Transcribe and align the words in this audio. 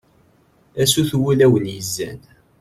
a 0.81 0.83
sut 0.91 1.09
n 1.15 1.19
wulawen 1.21 1.65
yezzan 1.75 2.19